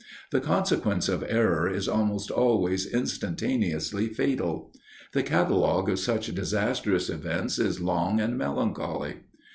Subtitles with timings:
[0.31, 4.73] The consequence of error is almost always instantaneously fatal.
[5.13, 9.17] The catalogue of such disastrous events is long and melancholy.